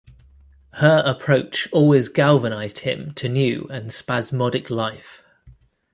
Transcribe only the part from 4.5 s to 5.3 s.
life.